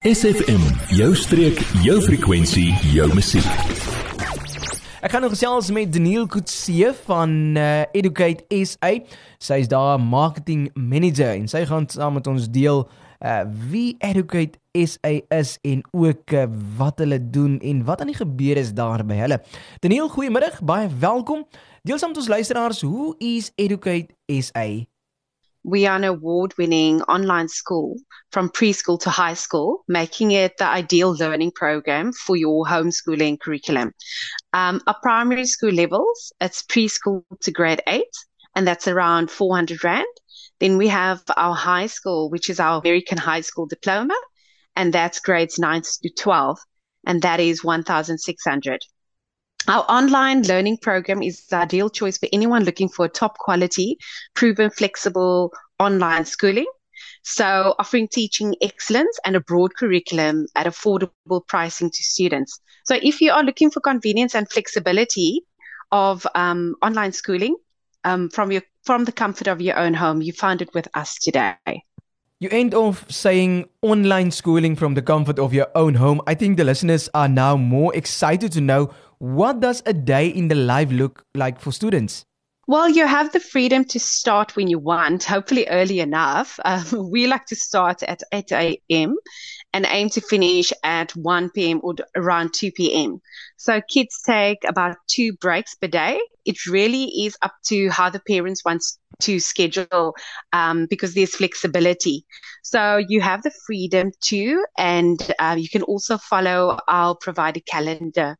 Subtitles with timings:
[0.00, 0.62] SFM,
[0.96, 3.44] jou streek, jou frekwensie, jou musiek.
[5.04, 8.94] Ek gaan nog gesels met Daniel Kutse van uh, Educate SA.
[9.44, 12.86] Sy is daar marketing manager en sy gaan saam met ons deel
[13.20, 16.46] uh wie Educate SA is en ook uh,
[16.80, 19.42] wat hulle doen en wat aan die gebeur is daar by hulle.
[19.84, 21.44] Daniel, goeiemiddag, baie welkom.
[21.84, 24.16] Deel saam met ons luisteraars, hoe is Educate
[24.48, 24.64] SA?
[25.62, 27.96] We are an award winning online school
[28.32, 33.92] from preschool to high school, making it the ideal learning program for your homeschooling curriculum.
[34.52, 38.16] Um, our primary school levels, it's preschool to grade eight,
[38.54, 40.06] and that's around 400 Rand.
[40.60, 44.16] Then we have our high school, which is our American high school diploma,
[44.76, 46.58] and that's grades 9 to 12,
[47.06, 48.80] and that is 1,600.
[49.68, 53.98] Our online learning program is the ideal choice for anyone looking for top quality,
[54.34, 56.66] proven, flexible online schooling.
[57.22, 62.58] So, offering teaching excellence and a broad curriculum at affordable pricing to students.
[62.84, 65.42] So, if you are looking for convenience and flexibility
[65.92, 67.56] of um, online schooling
[68.04, 71.16] um, from your from the comfort of your own home, you found it with us
[71.16, 71.84] today.
[72.38, 76.22] You end off saying online schooling from the comfort of your own home.
[76.26, 80.48] I think the listeners are now more excited to know what does a day in
[80.48, 82.24] the life look like for students?
[82.66, 86.58] Well, you have the freedom to start when you want, hopefully early enough.
[86.64, 89.16] Um, we like to start at 8 a.m.
[89.74, 91.80] and aim to finish at 1 p.m.
[91.82, 93.20] or around 2 p.m.
[93.56, 96.18] So kids take about two breaks per day.
[96.46, 98.84] It really is up to how the parents want
[99.22, 100.14] to schedule
[100.52, 102.24] um, because there's flexibility.
[102.62, 108.36] So you have the freedom to, and uh, you can also follow our provided calendar.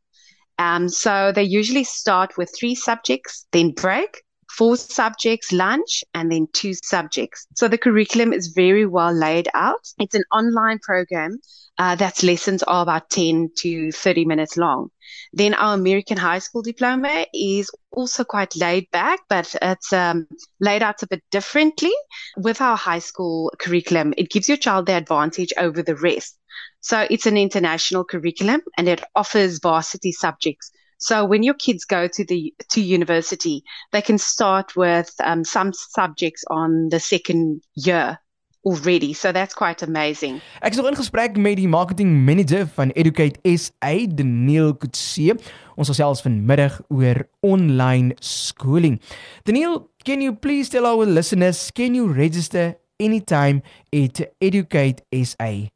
[0.61, 4.25] Um, so they usually start with three subjects, then break,
[4.57, 7.47] four subjects, lunch, and then two subjects.
[7.55, 9.87] So the curriculum is very well laid out.
[9.99, 11.39] It's an online program
[11.81, 14.91] uh, that's lessons are about 10 to 30 minutes long.
[15.33, 20.27] Then our American high school diploma is also quite laid back, but it's um,
[20.61, 21.93] laid out a bit differently.
[22.37, 26.37] With our high school curriculum, it gives your child the advantage over the rest.
[26.81, 30.71] So it's an international curriculum and it offers varsity subjects.
[31.01, 35.73] So when your kids go to the to university, they can start with um, some
[35.73, 38.19] subjects on the second year
[38.65, 39.13] already.
[39.15, 40.41] So that's quite amazing.
[40.61, 45.37] Ek nog in gesprek met die marketing manager van Educate SA, Daniel Kutse.
[45.81, 49.01] Ons gesels vanmiddag oor online schooling.
[49.49, 53.63] Daniel, can you please tell our listeners can you register anytime
[53.93, 55.71] at Educate SA?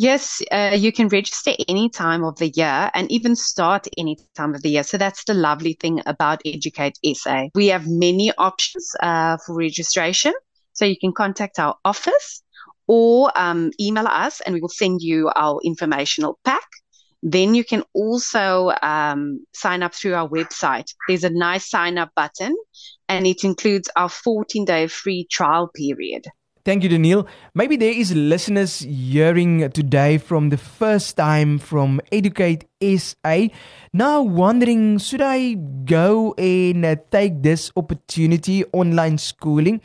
[0.00, 4.54] Yes, uh, you can register any time of the year and even start any time
[4.54, 4.82] of the year.
[4.82, 7.48] So that's the lovely thing about Educ8 SA.
[7.54, 10.32] We have many options uh, for registration.
[10.72, 12.42] So you can contact our office
[12.88, 16.66] or um, email us and we will send you our informational pack.
[17.22, 20.94] Then you can also um, sign up through our website.
[21.08, 22.56] There's a nice sign up button
[23.10, 26.24] and it includes our 14 day free trial period.
[26.62, 27.26] Thank you, Daniel.
[27.54, 33.54] Maybe there is listeners hearing today from the first time from Educ8 SA.
[33.94, 39.80] Now wondering, should I go and take this opportunity online schooling?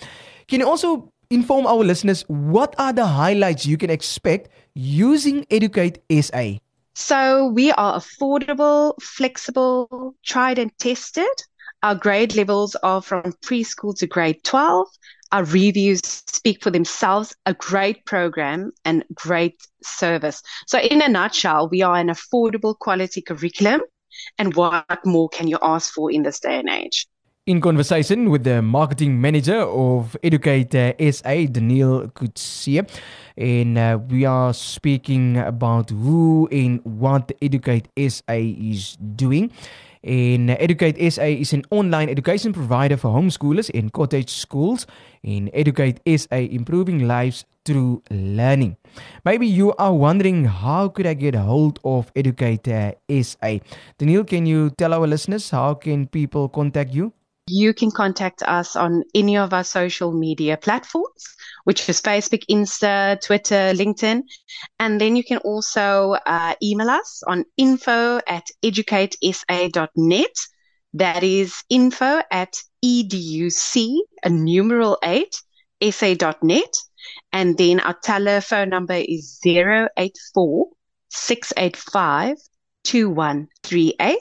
[0.47, 5.97] Can you also inform our listeners what are the highlights you can expect using Educ8
[6.23, 6.59] SA?
[6.93, 11.27] So we are affordable, flexible, tried and tested.
[11.83, 14.87] Our grade levels are from preschool to grade 12
[15.31, 20.41] our reviews speak for themselves a great program and great service.
[20.67, 23.81] So, in a nutshell, we are an affordable quality curriculum.
[24.37, 27.07] And what more can you ask for in this day and age?
[27.47, 32.89] In conversation with the marketing manager of Educ8 SA, Daniel Kutsie,
[33.37, 39.51] and uh, we are speaking about who and what Educ8 SA is doing.
[40.05, 44.85] En uh, Educ8 SA is an online education provider for homeschoolers in cottage schools.
[45.23, 48.77] In Educ8 SA, improving lives through learning.
[49.25, 53.65] Maybe you are wondering how could I get hold of Educ8 uh, SA?
[53.97, 57.11] Daniel, can you tell our listeners how can people contact you?
[57.47, 61.23] You can contact us on any of our social media platforms,
[61.65, 64.23] which is Facebook, Insta, Twitter, LinkedIn.
[64.79, 70.35] And then you can also uh, email us on info at educ8sa.net.
[70.93, 75.39] That is info at educ, a numeral eight,
[75.83, 76.73] sa.net.
[77.31, 80.69] And then our telephone number is 084
[81.09, 82.37] 685
[82.85, 84.14] 2138.